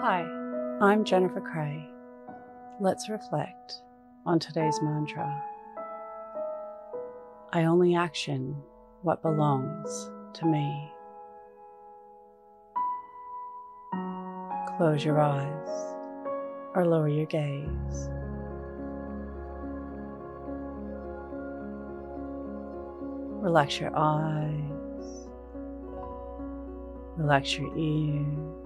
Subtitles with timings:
[0.00, 0.20] Hi,
[0.82, 1.88] I'm Jennifer Cray.
[2.80, 3.80] Let's reflect
[4.26, 5.42] on today's mantra.
[7.54, 8.54] I only action
[9.00, 10.92] what belongs to me.
[14.76, 15.94] Close your eyes
[16.74, 18.10] or lower your gaze.
[23.42, 25.28] Relax your eyes,
[27.16, 28.65] relax your ears,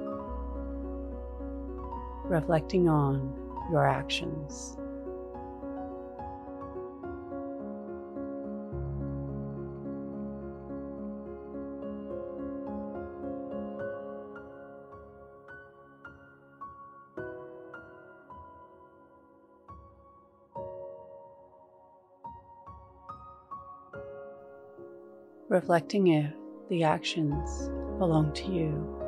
[2.31, 3.33] reflecting on
[3.69, 4.77] your actions.
[25.49, 26.33] reflecting if
[26.69, 27.69] the actions
[27.99, 29.00] belong to you.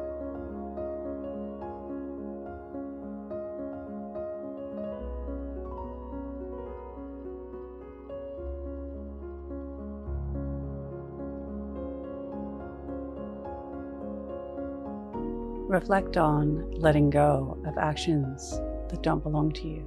[15.74, 19.84] Reflect on letting go of actions that don't belong to you.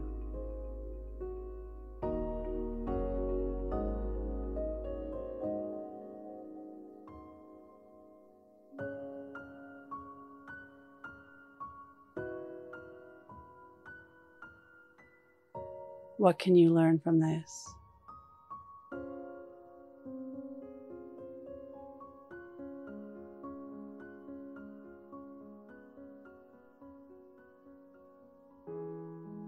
[16.17, 17.75] What can you learn from this?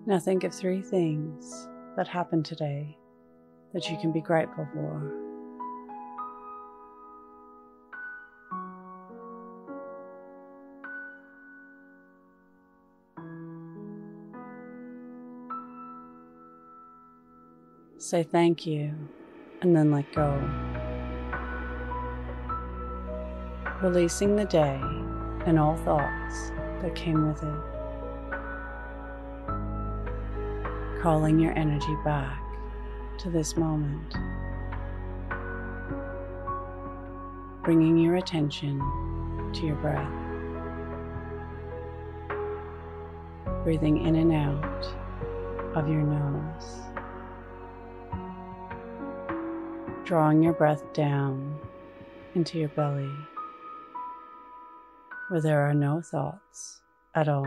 [0.09, 2.97] Now think of three things that happened today
[3.75, 5.13] that you can be grateful for.
[17.99, 18.95] Say thank you
[19.61, 20.33] and then let go.
[23.83, 24.81] Releasing the day
[25.45, 26.49] and all thoughts
[26.81, 27.78] that came with it.
[31.01, 32.43] Calling your energy back
[33.19, 34.15] to this moment.
[37.63, 38.79] Bringing your attention
[39.55, 40.13] to your breath.
[43.65, 46.89] Breathing in and out of your nose.
[50.09, 51.55] drawing your breath down
[52.35, 53.13] into your belly
[55.29, 56.81] where there are no thoughts
[57.15, 57.47] at all.